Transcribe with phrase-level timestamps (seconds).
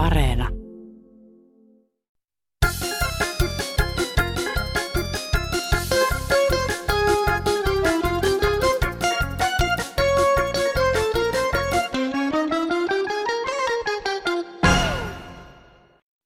[0.00, 0.48] Areena.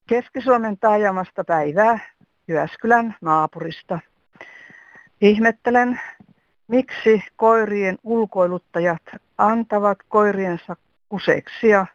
[0.07, 1.99] Keski-Suomen taajamasta päivää
[2.49, 3.99] Jyväskylän naapurista.
[5.21, 6.01] Ihmettelen,
[6.69, 9.03] miksi koirien ulkoiluttajat
[9.39, 10.77] antavat koiriensa
[11.09, 11.87] kuseksia,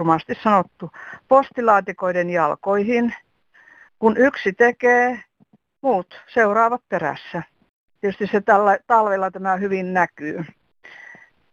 [0.00, 0.90] rumasti sanottu,
[1.28, 3.14] postilaatikoiden jalkoihin.
[3.98, 5.24] Kun yksi tekee,
[5.82, 7.42] muut seuraavat perässä.
[8.00, 10.44] Tietysti se tällä, talvella tämä hyvin näkyy.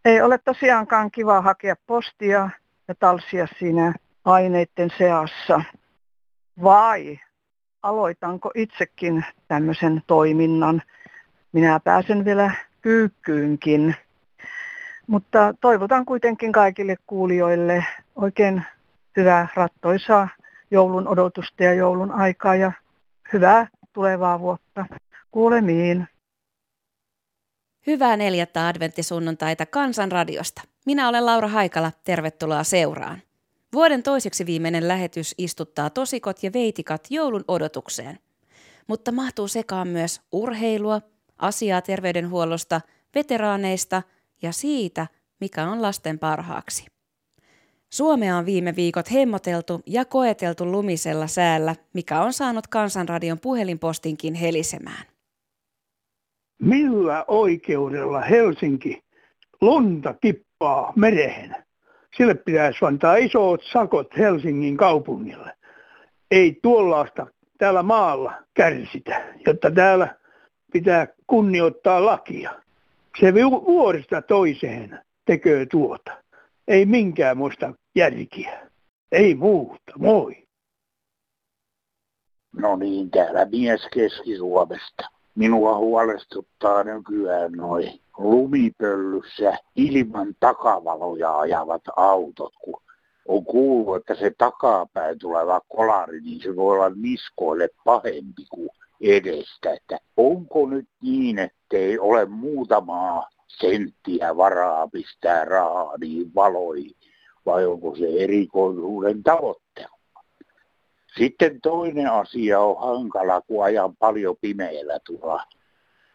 [0.05, 2.49] Ei ole tosiaankaan kiva hakea postia
[2.87, 3.93] ja talsia siinä
[4.25, 5.61] aineiden seassa.
[6.63, 7.19] Vai
[7.83, 10.81] aloitanko itsekin tämmöisen toiminnan?
[11.51, 12.51] Minä pääsen vielä
[12.81, 13.95] kyykkyynkin.
[15.07, 17.85] Mutta toivotan kuitenkin kaikille kuulijoille
[18.17, 18.63] oikein
[19.17, 20.29] hyvää rattoisaa
[20.71, 22.71] joulun odotusta ja joulun aikaa ja
[23.33, 24.85] hyvää tulevaa vuotta.
[25.31, 26.07] Kuulemiin.
[27.87, 30.61] Hyvää neljättä adventtisunnuntaita Kansanradiosta.
[30.85, 33.21] Minä olen Laura Haikala, tervetuloa seuraan.
[33.73, 38.19] Vuoden toiseksi viimeinen lähetys istuttaa tosikot ja veitikat joulun odotukseen.
[38.87, 41.01] Mutta mahtuu sekaan myös urheilua,
[41.37, 42.81] asiaa terveydenhuollosta,
[43.15, 44.01] veteraaneista
[44.41, 45.07] ja siitä,
[45.39, 46.96] mikä on lasten parhaaksi.
[47.89, 55.05] Suomea on viime viikot hemmoteltu ja koeteltu lumisella säällä, mikä on saanut Kansanradion puhelinpostinkin helisemään.
[56.61, 59.03] Millä oikeudella Helsinki
[59.61, 61.55] lunta tippaa merehen?
[62.17, 65.53] Sille pitäisi antaa isot sakot Helsingin kaupungille.
[66.31, 70.15] Ei tuollaista täällä maalla kärsitä, jotta täällä
[70.73, 72.51] pitää kunnioittaa lakia.
[73.19, 76.26] Se vuodesta toiseen tekee tuota.
[76.67, 78.69] Ei minkään muista järkiä.
[79.11, 80.47] Ei muuta, moi.
[82.51, 85.09] No niin, täällä mies Keski-Suomesta.
[85.35, 92.81] Minua huolestuttaa nykyään noin lumipöllyssä ilman takavaloja ajavat autot, kun
[93.27, 98.69] on kuullut, että se takapäin tuleva kolari, niin se voi olla niskoille pahempi kuin
[99.01, 99.73] edestä.
[99.73, 106.95] Että onko nyt niin, ettei ole muutamaa senttiä varaa pistää rahaa niin valoihin,
[107.45, 109.97] vai onko se erikoisuuden tavoittelu?
[111.17, 115.43] Sitten toinen asia on hankala, kun ajan paljon pimeällä tuolla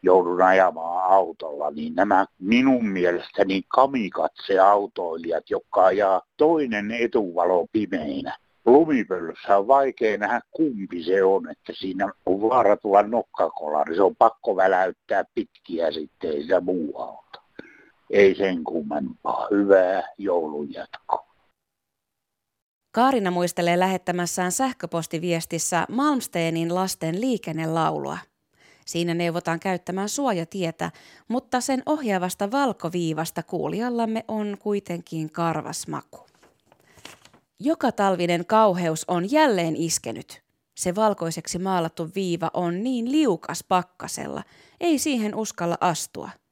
[0.03, 8.39] joudun ajamaan autolla, niin nämä minun mielestäni kamikatse-autoilijat, jotka ajaa toinen etuvalo pimeinä.
[8.67, 13.95] Lumipöllyssä on vaikea nähdä kumpi se on, että siinä on vaara tulla nokkakolari.
[13.95, 17.43] Se on pakko väläyttää pitkiä sitten, ei se muu auto.
[18.11, 19.49] Ei sen kummempaa.
[19.51, 21.33] Hyvää joulun jatkoa.
[22.95, 28.19] Kaarina muistelee lähettämässään sähköpostiviestissä Malmsteenin lasten liikennelaulua.
[28.87, 30.91] Siinä neuvotaan käyttämään suojatietä,
[31.29, 36.32] mutta sen ohjaavasta valkoviivasta kuulijallamme on kuitenkin karvas maku.
[37.65, 40.43] Joka talvinen kauheus on jälleen iskenyt.
[40.77, 44.43] Se valkoiseksi maalattu viiva on niin liukas pakkasella,
[44.81, 46.31] ei siihen uskalla astua–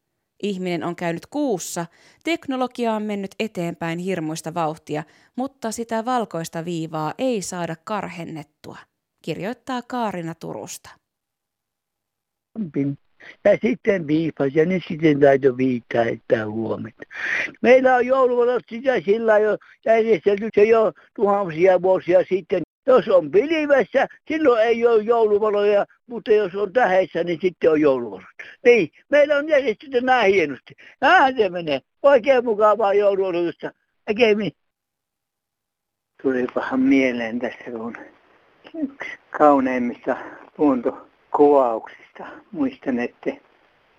[0.42, 1.86] Ihminen on käynyt kuussa,
[2.24, 5.04] teknologia on mennyt eteenpäin hirmuista vauhtia,
[5.36, 8.76] mutta sitä valkoista viivaa ei saada karhennettua,
[9.22, 10.90] kirjoittaa Kaarina Turusta.
[13.44, 17.02] Ja sitten viipas ja nyt sitten täytyy viittää että huomenta.
[17.62, 18.62] Meillä on jouluvalot
[19.04, 22.62] sillä jo järjestelty se jo tuhansia vuosia sitten.
[22.86, 28.24] Jos on pilvessä, silloin ei ole jouluvaloja, mutta jos on tähessä, niin sitten on jouluvalot.
[28.64, 30.74] Niin, meillä on järjestetty näin hienosti.
[31.00, 31.80] Näin se menee.
[32.02, 33.70] Oikein mukavaa jouluodotusta.
[34.08, 34.52] Näkemiin.
[36.22, 37.96] Tulipahan mieleen tässä, kun
[38.82, 40.16] yksi kauneimmista
[41.38, 42.26] luontokuvauksista.
[42.52, 43.30] Muistan, että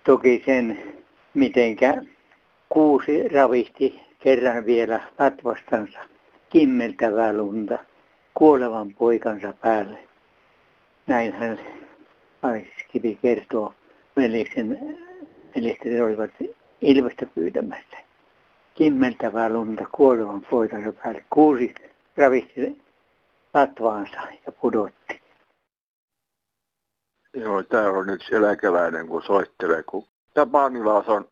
[0.04, 0.94] toki sen,
[1.34, 2.02] mitenkä
[2.68, 5.98] kuusi ravihti kerran vielä latvastansa
[6.50, 7.78] kimmeltävää lunta
[8.34, 9.98] kuolevan poikansa päälle.
[11.06, 11.58] Näin hän
[13.22, 13.74] kertoo
[14.16, 14.98] veljeksen,
[15.56, 16.30] veljekset olivat
[16.80, 17.96] ilmestä pyytämässä.
[18.74, 21.24] Kimmeltävää lunta kuolevan poikansa päälle.
[21.30, 21.74] Kuusi
[22.16, 22.82] ravisti
[23.54, 25.21] latvaansa ja pudotti.
[27.34, 31.28] Joo, täällä on yksi eläkeläinen, kun soittelee, kun Tapanilas on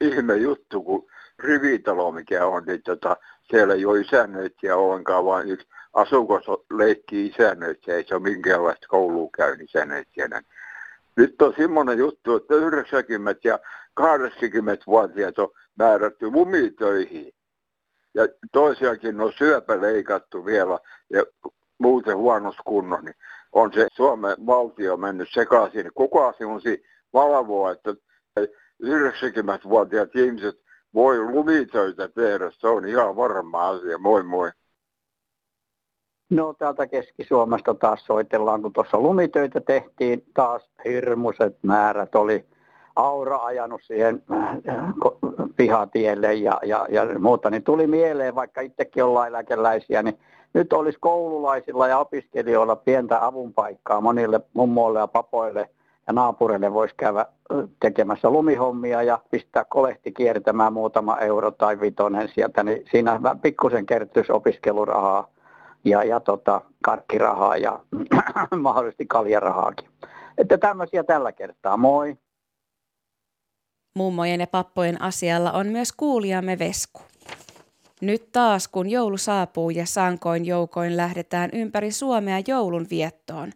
[0.00, 1.06] ihme juttu, kun
[1.38, 3.16] rivitalo, mikä on, niin tota,
[3.50, 9.30] siellä ei ole isännöitsijä ollenkaan, vaan yksi asukas leikkii isännöitsijä, ei se ole minkäänlaista koulua
[9.36, 10.42] käynyt isännöitsijänä.
[11.16, 13.58] Nyt on semmoinen juttu, että 90 ja
[14.00, 15.48] 80-vuotiaat on
[15.78, 17.32] määrätty lumitöihin.
[18.14, 20.78] ja toisiakin on syöpä leikattu vielä
[21.10, 21.24] ja
[21.78, 23.14] muuten huonossa kunnossa, niin
[23.52, 25.90] on se Suomen valtio mennyt sekaisin.
[25.94, 27.94] Kuka sinunsi valvoa, että
[28.84, 30.56] 90-vuotiaat ihmiset
[30.94, 33.98] voi lumitöitä tehdä, se on ihan varma asia.
[33.98, 34.50] Moi moi.
[36.30, 42.44] No täältä Keski-Suomesta taas soitellaan, kun tuossa lumitöitä tehtiin, taas hirmuiset määrät oli
[42.96, 44.78] aura ajanut siihen äh,
[45.56, 50.18] pihatielle ja, ja, ja muuta, niin tuli mieleen, vaikka itsekin ollaan eläkeläisiä, niin
[50.58, 55.70] nyt olisi koululaisilla ja opiskelijoilla pientä avunpaikkaa monille mummoille ja papoille
[56.06, 57.26] ja naapureille voisi käydä
[57.80, 64.32] tekemässä lumihommia ja pistää kolehti kiertämään muutama euro tai vitonen sieltä, niin siinä pikkusen kertyisi
[64.32, 65.28] opiskelurahaa
[65.84, 67.80] ja, ja tota, karkkirahaa ja
[68.60, 69.88] mahdollisesti kaljarahaakin.
[70.38, 71.76] Että tämmöisiä tällä kertaa.
[71.76, 72.16] Moi!
[73.96, 77.00] Mummojen ja pappojen asialla on myös kuulijamme Vesku.
[78.00, 83.52] Nyt taas, kun joulu saapuu ja sankoin joukoin lähdetään ympäri Suomea joulun viettoon,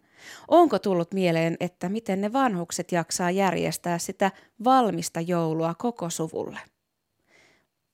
[0.49, 4.31] onko tullut mieleen, että miten ne vanhukset jaksaa järjestää sitä
[4.65, 6.59] valmista joulua koko suvulle?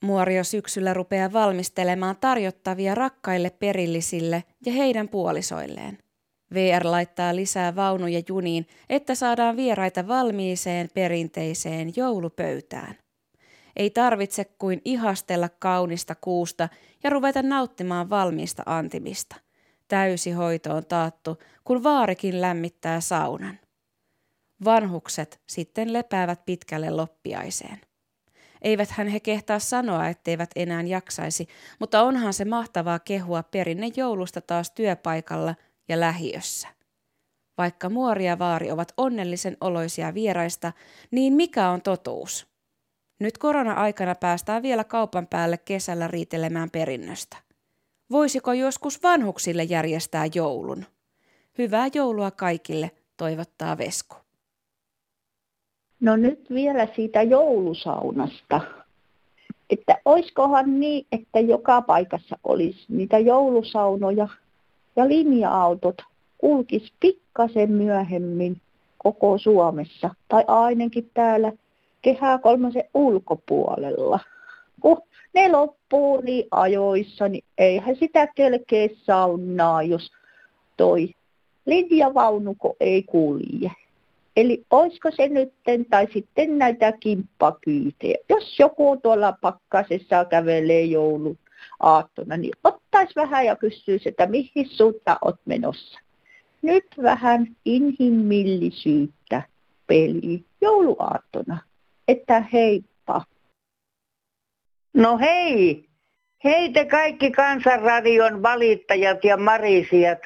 [0.02, 5.98] Muorio syksyllä rupeaa valmistelemaan tarjottavia rakkaille perillisille ja heidän puolisoilleen.
[6.54, 12.94] VR laittaa lisää vaunuja juniin, että saadaan vieraita valmiiseen perinteiseen joulupöytään.
[13.78, 16.68] Ei tarvitse kuin ihastella kaunista kuusta
[17.02, 19.36] ja ruveta nauttimaan valmiista antimista.
[19.88, 23.58] Täysi hoito on taattu, kun vaarikin lämmittää saunan.
[24.64, 27.80] Vanhukset sitten lepäävät pitkälle loppiaiseen.
[28.62, 31.48] Eiväthän he kehtaa sanoa, etteivät enää jaksaisi,
[31.80, 35.54] mutta onhan se mahtavaa kehua perinne joulusta taas työpaikalla
[35.88, 36.68] ja lähiössä.
[37.58, 40.72] Vaikka muori ja vaari ovat onnellisen oloisia vieraista,
[41.10, 42.57] niin mikä on totuus?
[43.18, 47.36] Nyt korona-aikana päästään vielä kaupan päälle kesällä riitelemään perinnöstä.
[48.10, 50.84] Voisiko joskus vanhuksille järjestää joulun?
[51.58, 54.16] Hyvää joulua kaikille, toivottaa Vesku.
[56.00, 58.60] No nyt vielä siitä joulusaunasta.
[59.70, 64.28] Että oiskohan niin, että joka paikassa olisi niitä joulusaunoja
[64.96, 65.96] ja linja-autot
[66.38, 68.60] kulkis pikkasen myöhemmin
[68.98, 70.14] koko Suomessa.
[70.28, 71.52] Tai ainakin täällä
[72.02, 74.20] kehää kolmosen ulkopuolella.
[74.80, 75.02] Kun
[75.34, 80.10] ne loppuu niin ajoissa, niin eihän sitä kelkeä saunaa, jos
[80.76, 81.14] toi
[81.66, 83.70] linjavaunuko ei kulje.
[84.36, 85.52] Eli olisiko se nyt,
[85.90, 88.16] tai sitten näitä kimppakyytejä.
[88.28, 91.38] Jos joku tuolla pakkasessa kävelee joulun
[91.80, 96.00] aattona, niin ottaisi vähän ja kysyisi, että mihin suuntaan olet menossa.
[96.62, 99.42] Nyt vähän inhimillisyyttä
[99.86, 101.58] peli jouluaattona
[102.08, 103.22] että heippa.
[104.94, 105.88] No hei!
[106.44, 110.18] Hei te kaikki Kansanradion valittajat ja marisijat.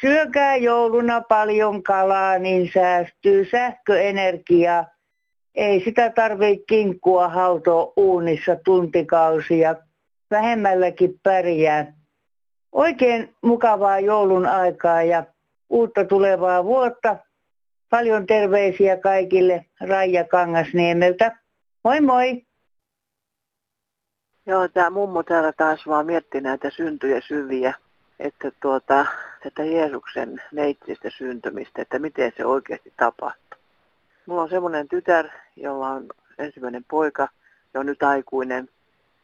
[0.00, 4.86] Syökää jouluna paljon kalaa, niin säästyy sähköenergiaa.
[5.54, 9.74] Ei sitä tarvitse kinkkua hautoa uunissa tuntikausia.
[10.30, 11.92] Vähemmälläkin pärjää.
[12.72, 15.24] Oikein mukavaa joulun aikaa ja
[15.70, 17.16] uutta tulevaa vuotta.
[17.94, 21.38] Paljon terveisiä kaikille Raija Kangasniemeltä.
[21.84, 22.42] Moi moi!
[24.46, 27.74] Joo, tämä mummo täällä taas vaan mietti näitä syntyjä syviä,
[28.18, 29.06] että tuota,
[29.42, 33.60] tätä Jeesuksen neitsistä syntymistä, että miten se oikeasti tapahtuu.
[34.26, 36.06] Mulla on semmoinen tytär, jolla on
[36.38, 37.28] ensimmäinen poika,
[37.74, 38.68] jo nyt aikuinen.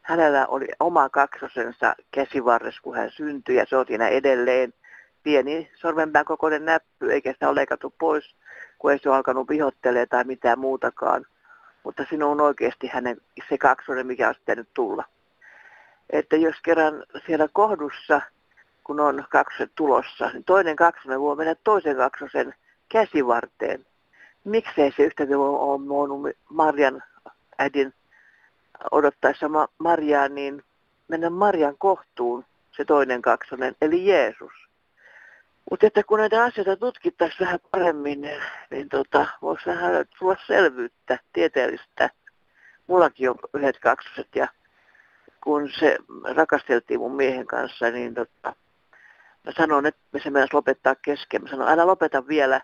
[0.02, 4.75] Hänellä oli oma kaksosensa käsivarres, kun hän syntyi ja se on siinä edelleen
[5.23, 8.39] pieni sormenpään kokoinen näppy, eikä sitä ole leikattu pois
[8.80, 11.26] kun ei se ole alkanut vihottelee tai mitään muutakaan.
[11.84, 13.16] Mutta sinun on oikeasti hänen
[13.49, 15.04] se kaksonen, mikä on pitänyt tulla.
[16.10, 18.20] Että jos kerran siellä kohdussa,
[18.84, 22.54] kun on kaksoset tulossa, niin toinen kaksonen voi mennä toisen kaksosen
[22.88, 23.87] käsivarteen.
[24.44, 27.02] Miksei se yhtä ole voinut Marjan
[27.58, 27.94] äidin
[28.90, 29.46] odottaessa
[29.78, 30.64] Marjaa, niin
[31.08, 32.44] mennä Marjan kohtuun
[32.76, 34.69] se toinen kaksonen, eli Jeesus.
[35.70, 38.20] Mutta että kun näitä asioita tutkittaisiin vähän paremmin,
[38.70, 42.10] niin, tota, voisi vähän tulla selvyyttä tieteellistä.
[42.86, 44.48] Mullakin on yhdet kaksoset ja
[45.44, 45.98] kun se
[46.36, 48.56] rakasteltiin mun miehen kanssa, niin tota,
[49.44, 51.42] mä sanoin, että se mennäisi lopettaa kesken.
[51.42, 52.60] Mä sanoin, älä lopeta vielä.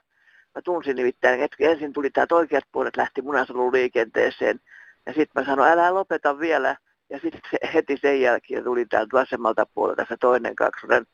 [0.54, 4.60] Mä tunsin nimittäin, että ensin tuli tämä oikeat puolet, lähti munasolun liikenteeseen.
[5.06, 6.76] Ja sitten mä sanoin, älä lopeta vielä.
[7.10, 7.40] Ja sitten
[7.74, 11.06] heti sen jälkeen tuli täältä vasemmalta puolelta se toinen kaksonen.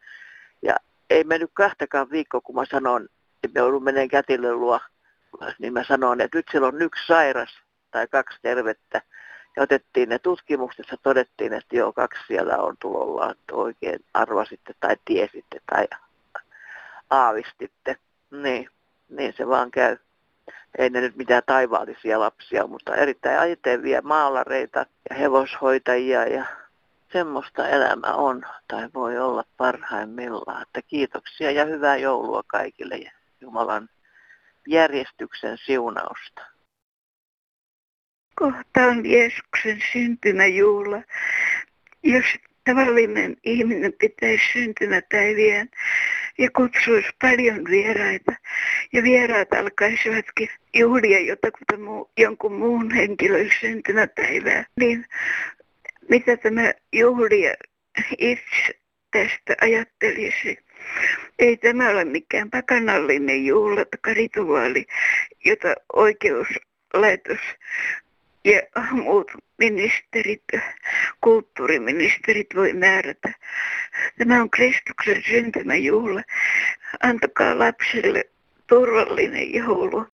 [0.63, 0.77] Ja
[1.13, 3.09] ei mennyt kahtakaan viikkoa, kun mä sanon,
[3.45, 4.81] että me joudun meneen kätille luo,
[5.59, 9.03] niin mä sanon, että nyt siellä on yksi sairas tai kaksi tervettä.
[9.57, 14.75] Ja otettiin ne tutkimukset, ja todettiin, että joo, kaksi siellä on tulolla, että oikein arvasitte
[14.81, 15.89] tai tiesitte tai
[17.11, 17.97] aavistitte.
[18.31, 18.69] Niin,
[19.09, 19.97] niin se vaan käy.
[20.79, 26.45] Ei ne nyt mitään taivaallisia lapsia, mutta erittäin ajatelvia maalareita ja hevoshoitajia ja
[27.13, 30.63] semmoista elämä on tai voi olla parhaimmillaan.
[30.63, 33.89] Että kiitoksia ja hyvää joulua kaikille ja Jumalan
[34.69, 36.43] järjestyksen siunausta.
[38.35, 41.03] Kohta on Jeesuksen syntymäjuhla.
[42.03, 42.25] Jos
[42.65, 45.69] tavallinen ihminen pitäisi syntymäpäiviään
[46.39, 48.33] ja kutsuisi paljon vieraita
[48.93, 55.07] ja vieraat alkaisivatkin juhlia jotakuta muu, jonkun muun henkilön syntymäpäivää, niin
[56.13, 57.55] mitä tämä juhlia
[58.19, 58.73] itse
[59.11, 60.59] tästä ajattelisi?
[61.39, 64.87] Ei tämä ole mikään pakanallinen juhla tai rituaali,
[65.45, 67.41] jota oikeuslaitos
[68.45, 70.45] ja muut ministerit,
[71.21, 73.33] kulttuuriministerit voi määrätä.
[74.19, 76.23] Tämä on Kristuksen syntymäjuhla.
[77.03, 78.25] Antakaa lapsille
[78.67, 80.07] turvallinen joulu.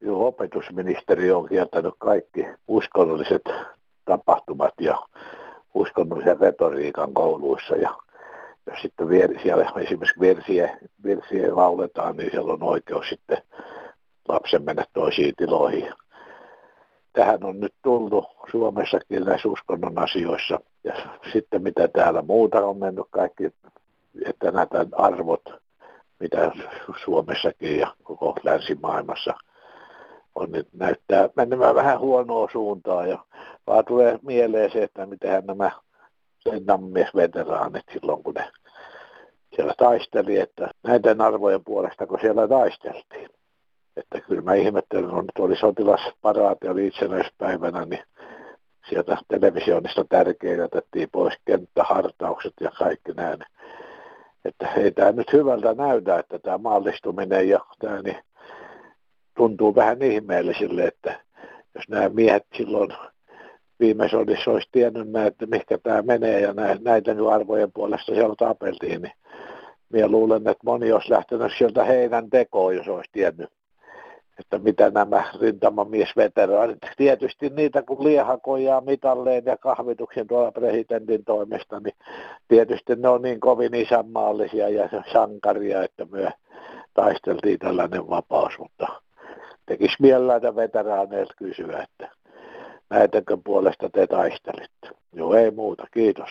[0.00, 3.42] Joo, opetusministeri on kieltänyt kaikki uskonnolliset
[4.08, 4.98] tapahtumat ja
[5.74, 7.76] uskonnollisen retoriikan kouluissa.
[7.76, 7.94] Ja
[8.66, 9.08] jos sitten
[9.42, 13.38] siellä esimerkiksi versiä, versiä lauletaan, niin siellä on oikeus sitten
[14.28, 15.92] lapsen mennä toisiin tiloihin
[17.18, 20.60] tähän on nyt tullut Suomessakin näissä uskonnon asioissa.
[20.84, 20.94] Ja
[21.32, 23.44] sitten mitä täällä muuta on mennyt kaikki,
[24.26, 25.42] että näitä arvot,
[26.20, 26.52] mitä
[27.04, 29.34] Suomessakin ja koko länsimaailmassa
[30.38, 33.08] on, niin näyttää menemään vähän huonoa suuntaan.
[33.08, 33.18] Ja
[33.66, 35.70] vaan tulee mieleen se, että miten nämä
[37.14, 38.50] veteraanit silloin, kun ne
[39.56, 43.30] siellä taisteli, että näiden arvojen puolesta, kun siellä taisteltiin.
[43.96, 48.02] Että kyllä mä ihmettelen, kun nyt oli sotilasparaati, oli itsenäispäivänä, niin
[48.88, 53.38] sieltä televisioinnista tärkeitä otettiin pois kenttähartaukset ja kaikki näin.
[54.44, 58.16] Että ei tämä nyt hyvältä näytä, että tämä maallistuminen ja tämä niin
[59.38, 61.20] tuntuu vähän ihmeellisille, että
[61.74, 62.90] jos nämä miehet silloin
[63.80, 69.02] viime sodissa olisi tiennyt että mikä tämä menee ja näitä nyt arvojen puolesta siellä tapeltiin,
[69.02, 69.12] niin
[69.88, 73.50] minä luulen, että moni olisi lähtenyt sieltä heidän tekoon, jos olisi tiennyt
[74.38, 81.94] että mitä nämä rintamamiesveteraanit, tietysti niitä kun liehakoja mitalleen ja kahvituksen tuolla presidentin toimesta, niin
[82.48, 86.32] tietysti ne on niin kovin isänmaallisia ja sankaria, että me
[86.94, 88.86] taisteltiin tällainen vapaus, mutta
[89.68, 92.10] tekisi mielellä veteraaneilta kysyä, että
[92.90, 94.88] näitäkö puolesta te taistelitte.
[95.12, 96.30] Joo, ei muuta, kiitos.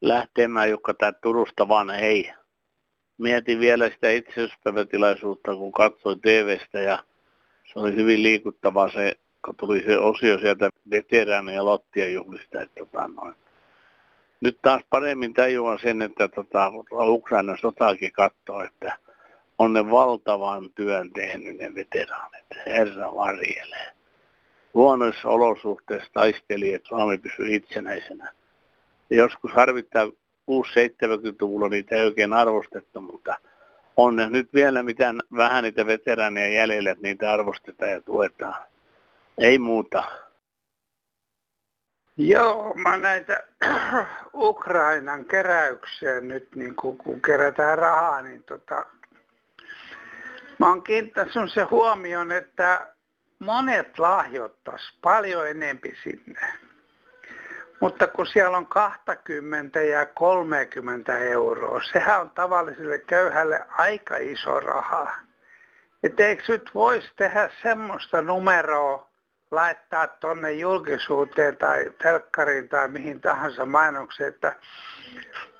[0.00, 2.32] Lähtemään Jukka täältä Turusta vaan ei
[3.18, 6.98] mietin vielä sitä itseyspäivätilaisuutta, kun katsoin TVstä ja
[7.72, 12.60] se oli hyvin liikuttavaa se, kun tuli se osio sieltä veteraani ja lattia juhlista.
[12.60, 13.34] Että, tota, noin.
[14.40, 18.98] Nyt taas paremmin tajuan sen, että tota, Ukrainan sotaakin katsoo, että
[19.58, 22.46] on ne valtavan työn tehnyt ne veteraanit.
[22.66, 23.92] Herra varjelee.
[24.74, 28.32] Huonoissa olosuhteissa taisteli, että Suomi pysyy itsenäisenä.
[29.10, 30.06] Joskus harvittaa
[30.50, 33.34] 6-70-luvulla niitä ei oikein arvostettu, mutta
[33.96, 38.62] on nyt vielä mitään vähän niitä veteraaneja jäljellä, että niitä arvostetaan ja tuetaan.
[39.38, 40.04] Ei muuta.
[42.16, 43.42] Joo, mä näitä
[44.34, 48.86] Ukrainan keräyksiä nyt, niin kun, kun kerätään rahaa, niin tota,
[50.58, 52.86] mä oon kiinnittänyt se huomioon, että
[53.38, 56.52] monet lahjoittaisi paljon enempi sinne.
[57.80, 65.12] Mutta kun siellä on 20 ja 30 euroa, sehän on tavalliselle köyhälle aika iso raha.
[66.02, 69.10] Että eikö nyt voisi tehdä semmoista numeroa,
[69.50, 74.56] laittaa tuonne julkisuuteen tai telkkariin tai mihin tahansa mainokseen, että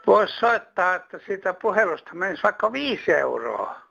[0.07, 3.86] voisi soittaa, että siitä puhelusta menisi vaikka 5 euroa.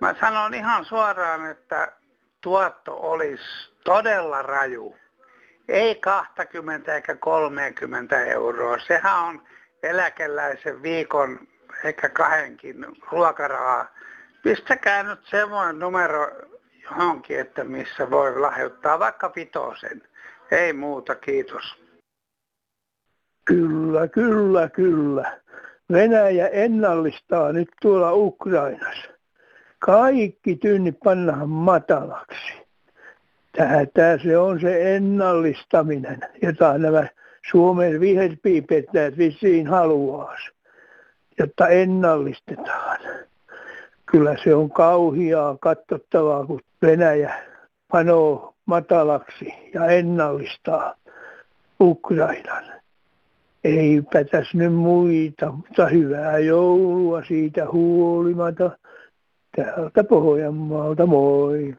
[0.00, 1.92] Mä sanon ihan suoraan, että
[2.40, 3.44] tuotto olisi
[3.84, 4.96] todella raju.
[5.68, 8.78] Ei 20 eikä 30 euroa.
[8.78, 9.42] Sehän on
[9.82, 11.38] eläkeläisen viikon
[11.84, 13.86] ehkä kahdenkin ruokarahaa.
[14.42, 16.30] Pistäkää nyt semmoinen numero
[16.82, 20.02] johonkin, että missä voi lahjoittaa vaikka vitosen.
[20.50, 21.82] Ei muuta, kiitos.
[23.44, 25.40] Kyllä, kyllä, kyllä.
[25.92, 29.17] Venäjä ennallistaa nyt tuolla Ukrainassa.
[29.78, 32.52] Kaikki tynnit pannaan matalaksi.
[33.94, 37.08] Tämä se on se ennallistaminen, jota nämä
[37.50, 40.34] Suomen viherpiipettäjät vissiin haluaa,
[41.38, 42.98] jotta ennallistetaan.
[44.06, 47.34] Kyllä se on kauhiaa katsottavaa, kun Venäjä
[47.92, 50.94] panoo matalaksi ja ennallistaa
[51.80, 52.64] Ukrainan.
[53.64, 58.70] Eipä tässä nyt muita, mutta hyvää joulua siitä huolimatta.
[59.64, 61.74] Täältä Pohjanmaalta, moi.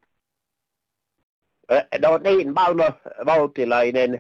[2.02, 2.84] No niin, Mauno
[3.26, 4.20] Valtilainen.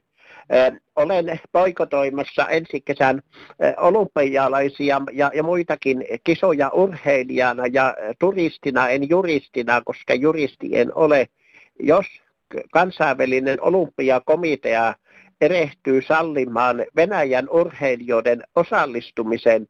[0.96, 3.22] Olen poikotoimassa ensi kesän
[3.78, 11.28] olympialaisia ja, ja muitakin kisoja urheilijana ja turistina, en juristina, koska juristi en ole.
[11.80, 12.06] Jos
[12.72, 14.94] kansainvälinen olympiakomitea
[15.42, 19.68] erehtyy sallimaan Venäjän urheilijoiden osallistumisen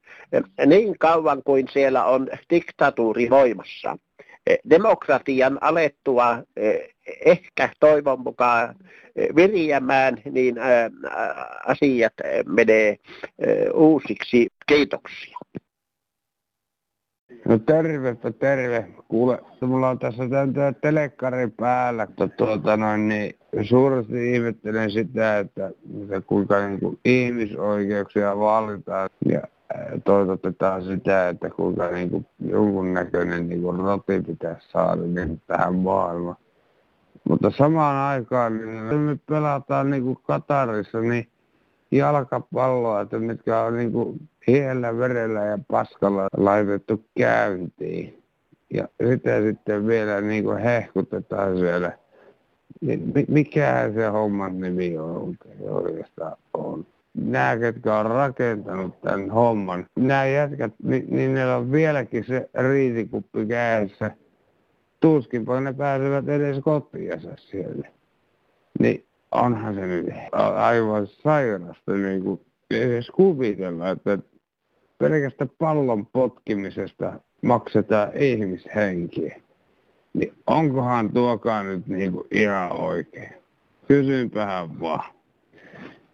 [0.65, 3.97] niin kauan kuin siellä on diktatuuri voimassa.
[4.69, 6.43] Demokratian alettua
[7.25, 8.75] ehkä toivon mukaan
[9.35, 10.55] viriämään, niin
[11.65, 12.13] asiat
[12.45, 12.95] menee
[13.73, 14.47] uusiksi.
[14.67, 15.37] Kiitoksia.
[17.45, 18.87] No tervepä terve.
[19.07, 22.07] Kuule, mulla on tässä tämä telekkari päällä.
[22.37, 25.67] Tuota, noin, niin suuresti ihmettelen sitä, että,
[26.01, 29.41] että kuinka niin kuin, ihmisoikeuksia valitaan ja
[30.03, 36.37] toivotetaan sitä, että kuinka niin kuin, jonkunnäköinen niin kuin, roti pitäisi saada niin tähän maailmaan.
[37.29, 41.27] Mutta samaan aikaan, niin me pelataan niin kuin Katarissa, niin
[41.91, 48.23] jalkapalloa, että mitkä on niin kuin hiellä, verellä ja paskalla laitettu käyntiin.
[48.73, 51.97] Ja sitä sitten vielä niin kuin hehkutetaan siellä.
[52.81, 56.85] Niin mikä se homman nimi on oikeastaan on?
[57.13, 63.45] Nämä, ketkä on rakentanut tämän homman, nämä jätkät, niin, niin niillä on vieläkin se riitikuppi
[63.45, 64.11] kädessä.
[64.99, 67.87] Tuskinpa ne pääsevät edes kotiinsa siellä.
[68.79, 70.05] Niin onhan se nyt
[70.55, 74.19] aivan sairasta niin kuin edes kuvitella, että
[74.97, 79.41] pelkästä pallon potkimisesta maksetaan ihmishenkiä.
[80.13, 83.33] Niin onkohan tuokaan nyt niin kuin ihan oikein?
[83.87, 85.13] Kysynpähän vaan.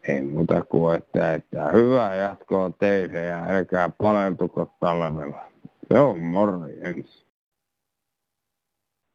[0.07, 5.45] Ei muuta kuin, että, että hyvää jatkoa teille ja älkää paleltuko talvella.
[5.91, 7.25] Se on morjens.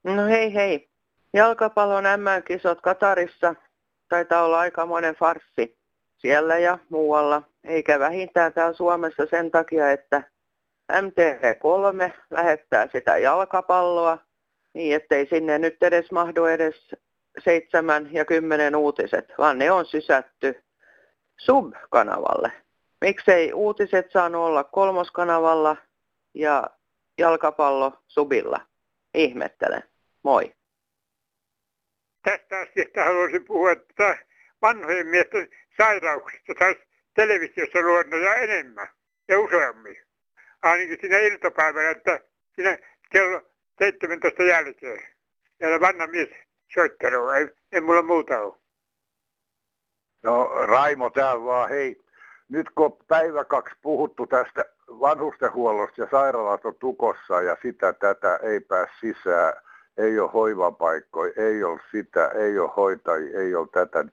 [0.05, 0.89] No hei hei.
[1.33, 3.55] Jalkapallon MM-kisot Katarissa
[4.09, 5.79] taitaa olla aikamoinen farssi
[6.17, 10.23] siellä ja muualla, eikä vähintään täällä Suomessa sen takia, että
[10.93, 14.19] MTV3 lähettää sitä jalkapalloa
[14.75, 16.95] niin, ettei sinne nyt edes mahdu edes
[17.45, 20.63] seitsemän ja kymmenen uutiset, vaan ne on sysätty
[21.37, 22.53] sub-kanavalle.
[23.01, 25.77] Miksei uutiset saanut olla kolmoskanavalla
[26.35, 26.71] ja
[27.19, 28.61] jalkapallo subilla?
[29.15, 29.83] Ihmettelen.
[30.23, 30.55] Moi.
[32.23, 34.19] Tästä asiasta haluaisin puhua, että
[34.63, 36.81] vanhojen miesten sairauksista saisi
[37.15, 38.89] televisiossa luonnoja enemmän
[39.29, 39.97] ja useammin.
[40.63, 42.21] Ainakin siinä iltapäivällä, että
[42.55, 42.79] siinä
[43.13, 43.43] kello
[43.81, 45.03] 17 jälkeen.
[45.61, 46.29] Ja vanha mies
[46.75, 48.55] soittelu, ei, ei mulla muuta ole.
[50.23, 52.01] No Raimo täällä vaan, hei.
[52.49, 58.61] Nyt kun päivä kaksi puhuttu tästä vanhustenhuollosta ja sairaalat on tukossa ja sitä tätä ei
[58.61, 59.53] pääse sisään,
[59.97, 64.03] ei ole hoivapaikkoja, ei ole sitä, ei ole hoitajia, ei ole tätä.
[64.03, 64.13] Niin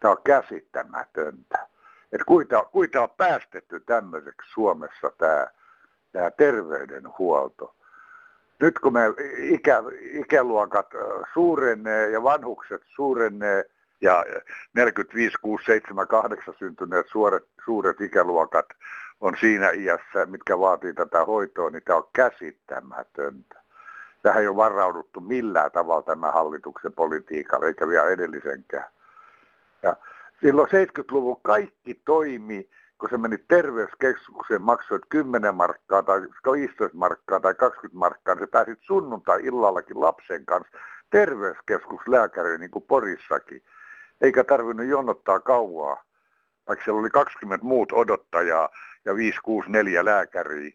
[0.00, 1.66] Tämä on käsittämätöntä.
[2.12, 5.46] Että kuita, kuita on päästetty tämmöiseksi Suomessa tämä,
[6.12, 7.74] tämä terveydenhuolto.
[8.60, 9.00] Nyt kun me
[9.36, 10.86] ikä, ikäluokat
[11.34, 13.64] suurenee ja vanhukset suurenee
[14.00, 14.24] ja
[14.74, 18.66] 45, 6, 7, 8 syntyneet suuret, suuret ikäluokat
[19.20, 23.60] on siinä iässä, mitkä vaatii tätä hoitoa, niin tämä on käsittämätöntä.
[24.22, 28.90] Tähän ei ole varauduttu millään tavalla tämä hallituksen politiikalla, eikä vielä edellisenkään.
[29.82, 29.96] Ja
[30.40, 36.20] silloin 70-luvun kaikki toimi, kun se meni terveyskeskukseen, maksoit 10 markkaa tai
[36.52, 40.78] 15 markkaa tai 20 markkaa, niin se pääsit sunnuntai-illallakin lapsen kanssa
[41.10, 43.62] terveyskeskuslääkäriin niin kuin Porissakin.
[44.20, 46.04] Eikä tarvinnut jonottaa kauaa,
[46.68, 48.68] vaikka siellä oli 20 muut odottajaa
[49.04, 50.70] ja 5, 6, 4 lääkäriä.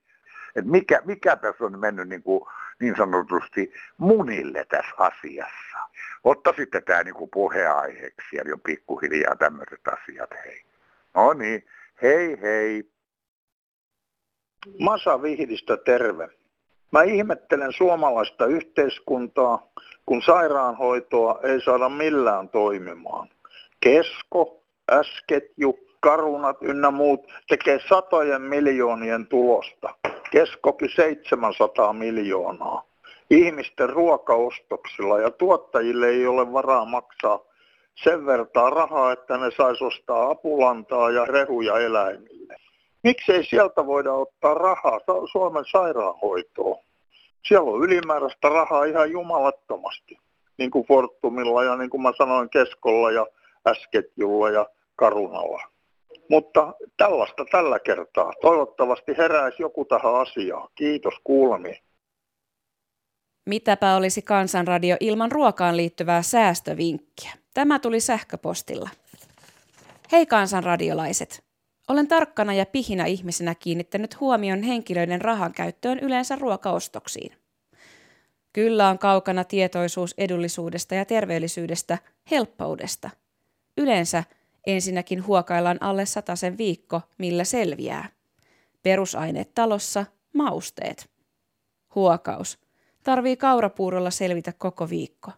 [0.56, 2.42] Et mikä, mikä tässä on mennyt niin, kuin,
[2.80, 5.78] niin sanotusti munille tässä asiassa?
[6.24, 10.62] Ottaisitte tämä niin kuin puheaiheeksi ja jo pikkuhiljaa tämmöiset asiat, hei.
[11.14, 11.64] No niin,
[12.02, 12.84] hei hei.
[14.80, 16.30] Masa Vihdistä terve.
[16.92, 19.72] Mä ihmettelen suomalaista yhteiskuntaa,
[20.06, 23.30] kun sairaanhoitoa ei saada millään toimimaan.
[23.80, 29.96] Kesko, äsketju, karunat ynnä muut tekee satojen miljoonien tulosta.
[30.32, 32.90] Keskokin 700 miljoonaa
[33.30, 37.40] ihmisten ruokaostoksilla ja tuottajille ei ole varaa maksaa
[38.04, 42.56] sen vertaa rahaa, että ne saisi ostaa apulantaa ja rehuja eläimille.
[43.04, 45.00] Miksei sieltä voida ottaa rahaa
[45.32, 46.78] Suomen sairaanhoitoon?
[47.48, 50.18] Siellä on ylimääräistä rahaa ihan jumalattomasti.
[50.58, 53.26] niin kuin Fortumilla ja niin kuin mä sanoin Keskolla ja
[53.68, 55.62] Äsketjulla ja Karunalla.
[56.30, 58.34] Mutta tällaista tällä kertaa.
[58.42, 60.68] Toivottavasti heräisi joku tähän asiaan.
[60.76, 61.78] Kiitos kuulemiin.
[63.50, 67.32] Mitäpä olisi Kansanradio ilman ruokaan liittyvää säästövinkkiä?
[67.60, 68.90] Tämä tuli sähköpostilla.
[70.12, 71.44] Hei kansanradiolaiset!
[71.88, 77.32] Olen tarkkana ja pihinä ihmisenä kiinnittänyt huomion henkilöiden rahan käyttöön yleensä ruokaostoksiin.
[78.54, 81.98] Kyllä on kaukana tietoisuus edullisuudesta ja terveellisyydestä,
[82.32, 83.10] helppoudesta.
[83.78, 84.24] Yleensä
[84.68, 86.04] ensinnäkin huokaillaan alle
[86.36, 88.10] sen viikko, millä selviää.
[88.84, 91.10] Perusaineet talossa, mausteet.
[91.96, 92.60] Huokaus.
[93.04, 95.32] Tarvii kaurapuurolla selvitä koko viikko.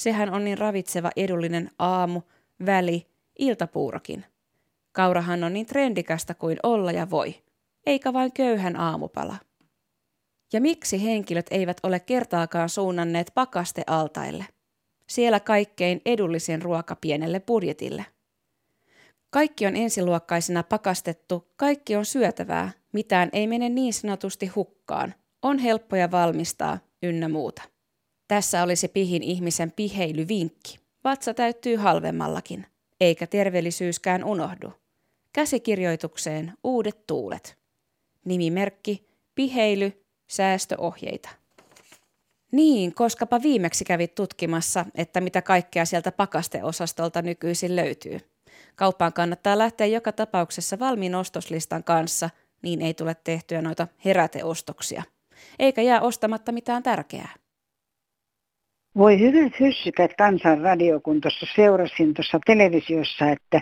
[0.00, 2.22] Sehän on niin ravitseva edullinen aamu,
[2.66, 3.06] väli,
[3.38, 4.24] iltapuurokin.
[4.92, 7.34] Kaurahan on niin trendikästä kuin olla ja voi,
[7.86, 9.36] eikä vain köyhän aamupala.
[10.52, 14.44] Ja miksi henkilöt eivät ole kertaakaan suunnanneet pakastealtaille?
[15.06, 18.06] Siellä kaikkein edullisin ruoka pienelle budjetille.
[19.30, 26.10] Kaikki on ensiluokkaisena pakastettu, kaikki on syötävää, mitään ei mene niin sanotusti hukkaan, on helppoja
[26.10, 27.79] valmistaa, ynnä muuta.
[28.30, 30.78] Tässä olisi pihin ihmisen piheilyvinkki.
[31.04, 32.66] Vatsa täyttyy halvemmallakin,
[33.00, 34.72] eikä terveellisyyskään unohdu.
[35.32, 37.58] Käsikirjoitukseen uudet tuulet.
[38.24, 41.28] Nimimerkki, piheily, säästöohjeita.
[42.52, 48.20] Niin, koskapa viimeksi kävit tutkimassa, että mitä kaikkea sieltä pakasteosastolta nykyisin löytyy.
[48.76, 52.30] Kauppaan kannattaa lähteä joka tapauksessa valmiin ostoslistan kanssa,
[52.62, 55.02] niin ei tule tehtyä noita heräteostoksia.
[55.58, 57.39] Eikä jää ostamatta mitään tärkeää.
[58.96, 63.60] Voi hyvät hyssykät kansanradio, kun tuossa seurasin tuossa televisiossa, että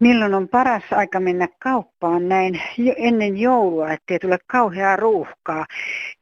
[0.00, 5.66] milloin on paras aika mennä kauppaan näin jo ennen joulua, ettei tule kauheaa ruuhkaa.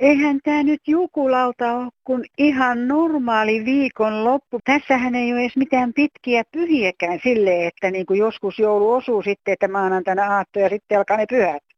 [0.00, 4.58] Eihän tämä nyt Jukulalta ole kuin ihan normaali viikon loppu.
[4.64, 9.52] Tässähän ei ole edes mitään pitkiä pyhiäkään sille, että niin kuin joskus joulu osuu sitten,
[9.52, 11.69] että maanantaina aatto ja sitten alkaa ne pyhät.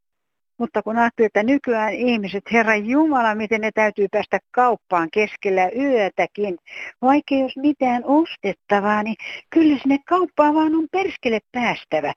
[0.62, 6.58] Mutta kun ajattelee, että nykyään ihmiset, Herran Jumala, miten ne täytyy päästä kauppaan keskellä yötäkin,
[7.02, 9.16] vaikka jos mitään ostettavaa, niin
[9.50, 12.12] kyllä sinne kauppaan vaan on perskele päästävä.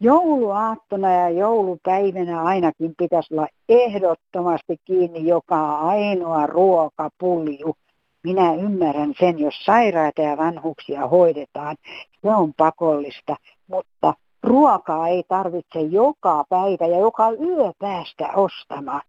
[0.00, 7.76] Jouluaattona ja joulupäivänä ainakin pitäisi olla ehdottomasti kiinni joka ainoa ruokapulju.
[8.24, 11.76] Minä ymmärrän sen, jos sairaita ja vanhuksia hoidetaan,
[12.22, 19.02] se on pakollista, mutta ruokaa ei tarvitse joka päivä ja joka yö päästä ostamaan.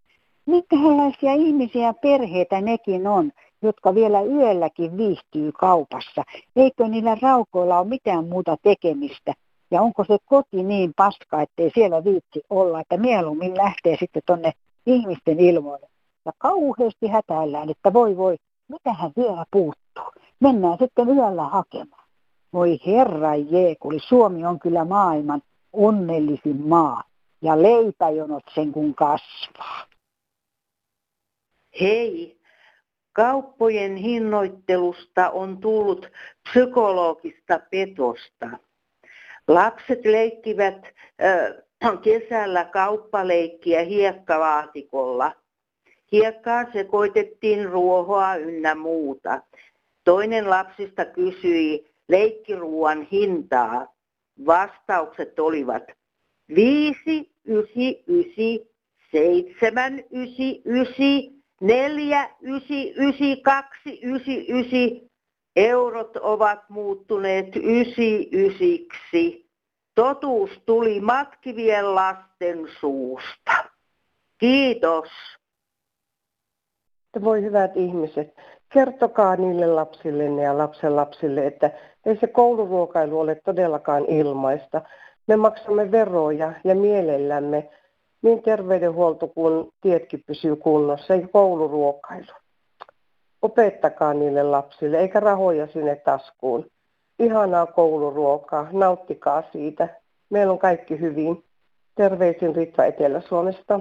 [0.45, 6.23] Minkälaisia ihmisiä perheitä nekin on, jotka vielä yölläkin viihtyy kaupassa.
[6.55, 9.33] Eikö niillä raukoilla ole mitään muuta tekemistä?
[9.71, 14.51] Ja onko se koti niin paska, ettei siellä viitsi olla, että mieluummin lähtee sitten tonne
[14.85, 15.87] ihmisten ilmoille.
[16.25, 20.23] Ja kauheasti hätäillään, että voi voi, mitähän vielä puuttuu.
[20.39, 22.02] Mennään sitten yöllä hakemaan.
[22.53, 25.41] Voi herra Jeekuli, Suomi on kyllä maailman
[25.73, 27.03] onnellisin maa.
[27.41, 29.85] Ja leipäjonot sen kun kasvaa.
[31.81, 32.37] Hei,
[33.13, 36.11] kauppojen hinnoittelusta on tullut
[36.49, 38.49] psykologista petosta.
[39.47, 45.31] Lapset leikkivät äh, kesällä kauppaleikkiä hiekkalaatikolla.
[46.11, 49.41] Hiekkaan sekoitettiin ruohoa ynnä muuta.
[50.03, 53.87] Toinen lapsista kysyi, leikkiruuan hintaa.
[54.45, 55.83] Vastaukset olivat
[56.55, 58.59] 5, 9, 9,
[59.11, 61.05] 7, 9, 9,
[61.61, 65.09] 4, 9, 9, 2, 9, 9.
[65.55, 69.49] Eurot ovat muuttuneet ysi ysiksi.
[69.95, 73.65] Totuus tuli matkivien lasten suusta.
[74.37, 75.09] Kiitos.
[77.23, 78.35] Voi hyvät ihmiset,
[78.73, 81.71] kertokaa niille lapsille ja lapsen lapsille, että
[82.05, 84.81] ei se kouluruokailu ole todellakaan ilmaista.
[85.27, 87.69] Me maksamme veroja ja mielellämme
[88.21, 92.33] niin terveydenhuolto kuin tietkin pysyy kunnossa, ei kouluruokailu.
[93.41, 96.65] Opettakaa niille lapsille, eikä rahoja sinne taskuun.
[97.19, 99.89] Ihanaa kouluruokaa, nauttikaa siitä.
[100.29, 101.43] Meillä on kaikki hyvin.
[101.95, 103.79] Terveisin Ritva Etelä-Suomesta.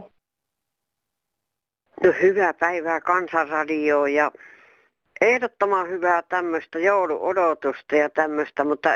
[2.04, 4.30] No, hyvää päivää Kansanradioon ja
[5.22, 8.90] ehdottoman hyvää tämmöistä jouluodotusta ja tämmöistä, mutta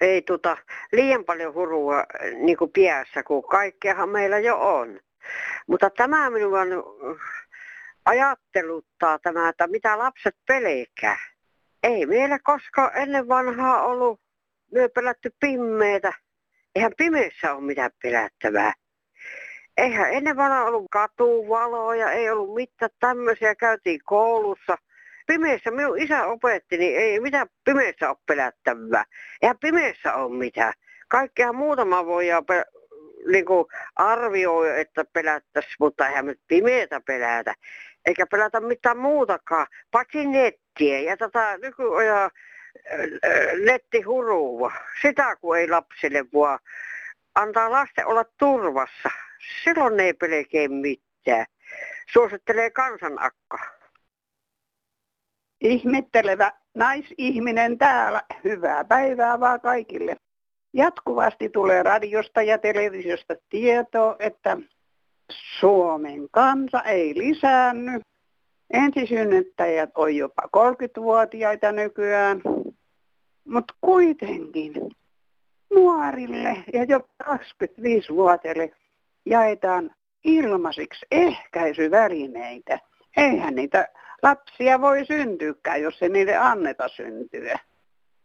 [0.00, 0.56] ei tuota
[0.92, 2.04] liian paljon hurua
[2.38, 5.00] niin kuin piässä, kun kaikkeahan meillä jo on.
[5.66, 6.60] Mutta tämä minua
[8.04, 11.18] ajatteluttaa tämä, että mitä lapset pelkää.
[11.82, 14.20] Ei meillä koskaan ennen vanhaa ollut
[14.72, 16.12] myö pelätty pimmeitä.
[16.74, 18.72] Eihän pimeässä ole mitään pelättävää.
[19.76, 23.54] Eihän ennen vanhaa ollut katuvaloja, ei ollut mitään tämmöisiä.
[23.54, 24.78] Käytiin koulussa
[25.28, 29.04] pimeässä, minun isä opetti, niin ei mitään pimeässä ole pelättävää.
[29.42, 30.72] Eihän pimeässä ole mitään.
[31.08, 32.26] Kaikkea muutama voi
[33.32, 37.54] niin kuin arvioi, että pelättäisiin, mutta eihän nyt pimeätä pelätä.
[38.06, 42.30] Eikä pelätä mitään muutakaan, paitsi nettiä ja tätä nykyajan
[43.64, 44.72] nettihurua.
[45.02, 46.58] Sitä kun ei lapsille voi
[47.34, 49.10] antaa lasten olla turvassa.
[49.64, 51.46] Silloin ei pelkää mitään.
[52.12, 53.77] Suosittelee kansanakka.
[55.60, 58.22] Ihmettelevä naisihminen täällä.
[58.44, 60.16] Hyvää päivää vaan kaikille.
[60.72, 64.56] Jatkuvasti tulee radiosta ja televisiosta tietoa, että
[65.60, 68.00] Suomen kansa ei lisäänny.
[68.72, 72.40] Ensisynnyttäjät on jopa 30-vuotiaita nykyään.
[73.44, 74.72] Mutta kuitenkin
[75.74, 78.70] nuorille ja jopa 25-vuotiaille
[79.26, 79.90] jaetaan
[80.24, 82.80] ilmaisiksi ehkäisyvälineitä.
[83.16, 83.88] Eihän niitä
[84.22, 87.58] lapsia voi syntyäkään, jos ei niille anneta syntyä.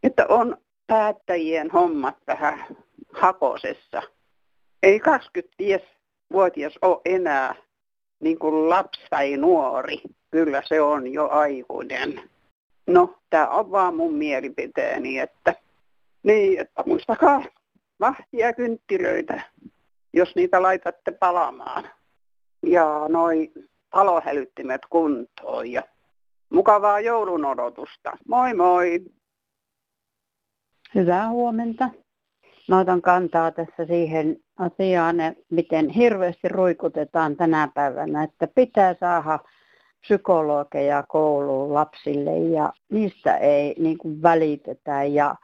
[0.03, 2.65] Että on päättäjien hommat vähän
[3.13, 4.01] hakosessa.
[4.83, 7.55] Ei 25-vuotias ole enää
[8.19, 10.01] niin kuin lapsi tai nuori.
[10.31, 12.29] Kyllä se on jo aikuinen.
[12.87, 15.55] No, tämä on vaan mun mielipiteeni, että,
[16.23, 17.43] niin, että muistakaa
[17.99, 19.41] vahtia kynttilöitä,
[20.13, 21.89] jos niitä laitatte palamaan.
[22.65, 23.51] Ja noin
[23.93, 25.83] palohälyttimet kuntoon ja
[26.49, 28.17] mukavaa joulun odotusta.
[28.27, 29.05] Moi moi!
[30.95, 31.89] Hyvää huomenta.
[32.67, 35.15] Mä otan kantaa tässä siihen asiaan,
[35.49, 39.39] miten hirveästi ruikutetaan tänä päivänä, että pitää saada
[40.01, 45.35] psykologeja kouluun lapsille ja niistä ei niin kuin välitetä ja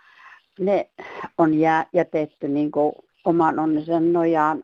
[0.60, 0.90] ne
[1.38, 1.52] on
[1.94, 2.94] jätetty niin kuin
[3.26, 4.64] oman onnisen nojaan.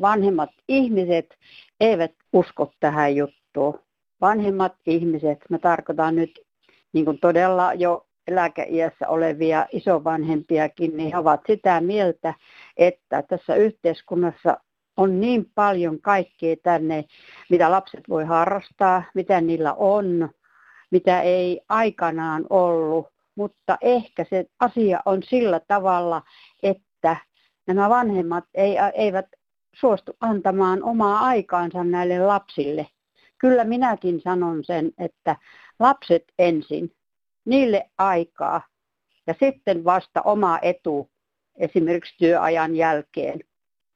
[0.00, 1.34] Vanhemmat ihmiset
[1.80, 3.78] eivät usko tähän juttuun.
[4.20, 6.40] Vanhemmat ihmiset, mä tarkoitan nyt
[6.92, 12.34] niin kuin todella jo eläkeiässä olevia isovanhempiakin, niin he ovat sitä mieltä,
[12.76, 14.56] että tässä yhteiskunnassa
[14.96, 17.04] on niin paljon kaikkea tänne,
[17.50, 20.28] mitä lapset voi harrastaa, mitä niillä on,
[20.90, 23.06] mitä ei aikanaan ollut.
[23.36, 26.22] Mutta ehkä se asia on sillä tavalla,
[26.62, 27.16] että
[27.66, 28.44] nämä vanhemmat
[28.94, 29.26] eivät
[29.80, 32.86] suostu antamaan omaa aikaansa näille lapsille.
[33.38, 35.36] Kyllä minäkin sanon sen, että
[35.78, 36.92] lapset ensin,
[37.44, 38.62] niille aikaa
[39.26, 41.10] ja sitten vasta oma etu
[41.56, 43.40] esimerkiksi työajan jälkeen.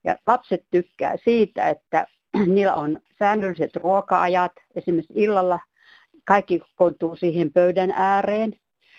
[0.04, 2.06] Ja lapset tykkää siitä, että
[2.54, 5.60] niillä on säännölliset ruoka-ajat, esimerkiksi illalla
[6.24, 8.52] kaikki kokoontuu siihen pöydän ääreen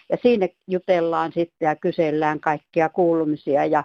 [0.09, 3.83] ja siinä jutellaan sitten ja kysellään kaikkia kuulumisia ja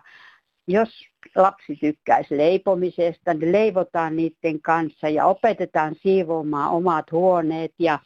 [0.68, 0.88] jos
[1.36, 7.98] lapsi tykkäisi leipomisesta, niin leivotaan niiden kanssa ja opetetaan siivoamaan omat huoneet ja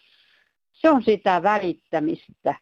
[0.72, 2.54] se on sitä välittämistä.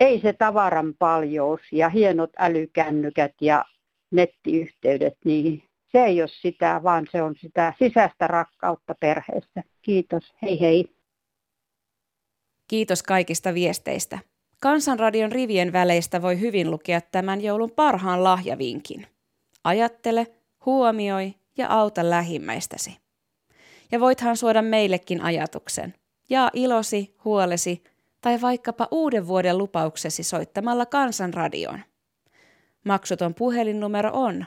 [0.00, 3.64] Ei se tavaran paljous ja hienot älykännykät ja
[4.10, 9.62] nettiyhteydet, niin se ei ole sitä, vaan se on sitä sisäistä rakkautta perheessä.
[9.82, 10.94] Kiitos, hei hei.
[12.68, 14.18] Kiitos kaikista viesteistä.
[14.60, 19.06] Kansanradion rivien väleistä voi hyvin lukea tämän joulun parhaan lahjavinkin.
[19.64, 20.26] Ajattele,
[20.66, 22.98] huomioi ja auta lähimmäistäsi.
[23.92, 25.94] Ja voithan suoda meillekin ajatuksen.
[26.28, 27.82] Jaa ilosi, huolesi
[28.20, 31.80] tai vaikkapa uuden vuoden lupauksesi soittamalla Kansanradioon.
[32.84, 34.44] Maksuton puhelinnumero on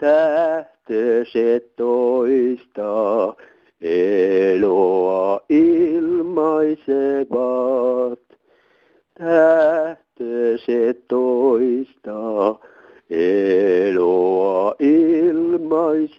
[0.00, 3.36] Tähtöset toistaa,
[3.80, 6.84] eloa ilmaisevat.
[9.18, 12.60] Tähtöset toistaa,
[13.10, 16.14] eloa ilmaisevat.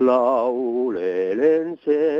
[0.00, 2.11] laulelen sentään,